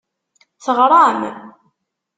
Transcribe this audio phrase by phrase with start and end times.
[0.63, 1.21] Teɣṛam?